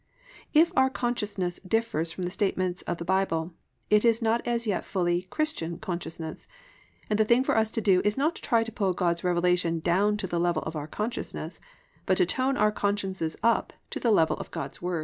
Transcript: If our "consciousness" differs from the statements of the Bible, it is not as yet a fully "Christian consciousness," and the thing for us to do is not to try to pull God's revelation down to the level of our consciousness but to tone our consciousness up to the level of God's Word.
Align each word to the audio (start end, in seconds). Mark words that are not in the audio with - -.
If 0.51 0.71
our 0.75 0.89
"consciousness" 0.89 1.59
differs 1.59 2.11
from 2.11 2.23
the 2.23 2.31
statements 2.31 2.81
of 2.81 2.97
the 2.97 3.05
Bible, 3.05 3.53
it 3.91 4.03
is 4.03 4.19
not 4.19 4.41
as 4.47 4.65
yet 4.65 4.79
a 4.81 4.87
fully 4.87 5.21
"Christian 5.29 5.77
consciousness," 5.77 6.47
and 7.07 7.19
the 7.19 7.23
thing 7.23 7.43
for 7.43 7.55
us 7.55 7.69
to 7.69 7.81
do 7.81 8.01
is 8.03 8.17
not 8.17 8.33
to 8.37 8.41
try 8.41 8.63
to 8.63 8.71
pull 8.71 8.93
God's 8.93 9.23
revelation 9.23 9.79
down 9.79 10.17
to 10.17 10.25
the 10.25 10.39
level 10.39 10.63
of 10.63 10.75
our 10.75 10.87
consciousness 10.87 11.59
but 12.07 12.17
to 12.17 12.25
tone 12.25 12.57
our 12.57 12.71
consciousness 12.71 13.37
up 13.43 13.73
to 13.91 13.99
the 13.99 14.09
level 14.09 14.37
of 14.37 14.49
God's 14.49 14.81
Word. 14.81 14.99